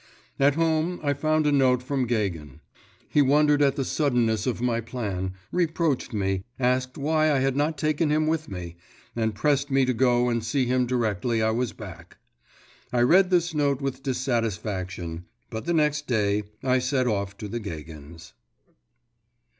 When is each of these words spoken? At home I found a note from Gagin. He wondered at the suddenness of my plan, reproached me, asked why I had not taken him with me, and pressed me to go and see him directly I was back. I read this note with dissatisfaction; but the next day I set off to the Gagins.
At 0.39 0.55
home 0.55 0.99
I 1.03 1.13
found 1.13 1.45
a 1.45 1.51
note 1.51 1.83
from 1.83 2.07
Gagin. 2.07 2.59
He 3.07 3.21
wondered 3.21 3.61
at 3.61 3.75
the 3.75 3.85
suddenness 3.85 4.47
of 4.47 4.59
my 4.59 4.81
plan, 4.81 5.33
reproached 5.51 6.11
me, 6.11 6.43
asked 6.59 6.97
why 6.97 7.31
I 7.31 7.37
had 7.37 7.55
not 7.55 7.77
taken 7.77 8.09
him 8.09 8.25
with 8.25 8.49
me, 8.49 8.77
and 9.15 9.35
pressed 9.35 9.69
me 9.69 9.85
to 9.85 9.93
go 9.93 10.27
and 10.27 10.43
see 10.43 10.65
him 10.65 10.87
directly 10.87 11.43
I 11.43 11.51
was 11.51 11.71
back. 11.71 12.17
I 12.91 13.01
read 13.01 13.29
this 13.29 13.53
note 13.53 13.79
with 13.79 14.01
dissatisfaction; 14.01 15.25
but 15.51 15.65
the 15.65 15.73
next 15.75 16.07
day 16.07 16.45
I 16.63 16.79
set 16.79 17.05
off 17.05 17.37
to 17.37 17.47
the 17.47 17.59
Gagins. 17.59 18.33